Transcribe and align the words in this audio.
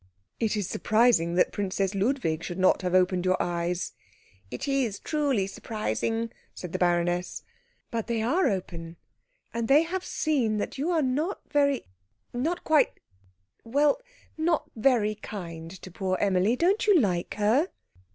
"It 0.39 0.57
is 0.57 0.67
surprising 0.67 1.35
that 1.35 1.51
Princess 1.51 1.93
Ludwig 1.93 2.43
should 2.43 2.57
not 2.57 2.81
have 2.81 2.95
opened 2.95 3.23
your 3.23 3.39
eyes." 3.39 3.93
"It 4.49 4.67
is 4.67 4.97
truly 4.99 5.45
surprising," 5.45 6.31
said 6.55 6.71
the 6.73 6.79
baroness. 6.79 7.43
"But 7.91 8.07
they 8.07 8.23
are 8.23 8.47
open. 8.47 8.97
And 9.53 9.67
they 9.67 9.83
have 9.83 10.03
seen 10.03 10.57
that 10.57 10.79
you 10.79 10.89
are 10.89 11.03
not 11.03 11.41
very 11.51 11.85
not 12.33 12.63
quite 12.63 12.99
well, 13.63 14.01
not 14.39 14.71
very 14.75 15.13
kind 15.13 15.69
to 15.69 15.91
poor 15.91 16.17
Emilie. 16.19 16.55
Don't 16.55 16.87
you 16.87 16.99
like 16.99 17.35
her?" 17.35 17.67